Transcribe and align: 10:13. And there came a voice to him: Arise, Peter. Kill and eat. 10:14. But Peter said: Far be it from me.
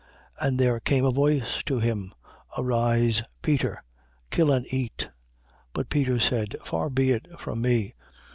10:13. 0.41 0.47
And 0.47 0.59
there 0.59 0.79
came 0.79 1.05
a 1.05 1.11
voice 1.11 1.61
to 1.65 1.79
him: 1.79 2.11
Arise, 2.57 3.21
Peter. 3.43 3.83
Kill 4.31 4.51
and 4.51 4.65
eat. 4.73 5.09
10:14. 5.73 5.73
But 5.73 5.89
Peter 5.89 6.19
said: 6.19 6.55
Far 6.65 6.89
be 6.89 7.11
it 7.11 7.27
from 7.39 7.61
me. 7.61 7.93